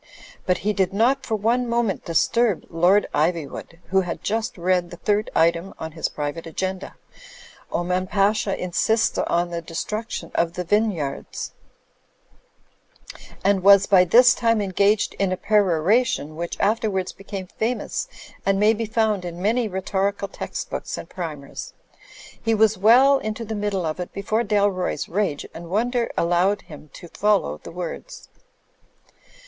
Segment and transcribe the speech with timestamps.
[0.47, 4.97] But he did not for one moment disturb Lord Ivywood, who had just read the
[4.97, 6.95] third item on his private agenda
[7.71, 11.51] ("Oman Pasha insists on the destruction of the vine)rards")
[13.43, 18.07] and was by this time engaged in a peroration which afterwards became fa mous
[18.43, 21.75] and may be f oimd in many rhetorical text books and primers.
[22.41, 26.89] He was well into the middle of it before Dalroy's rage and wonder allowed him
[26.93, 28.29] to follow the words.